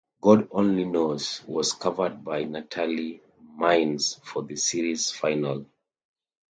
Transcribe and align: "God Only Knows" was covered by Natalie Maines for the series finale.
"God 0.19 0.47
Only 0.49 0.85
Knows" 0.85 1.43
was 1.45 1.73
covered 1.73 2.23
by 2.23 2.45
Natalie 2.45 3.21
Maines 3.59 4.19
for 4.23 4.41
the 4.41 4.55
series 4.55 5.11
finale. 5.11 5.67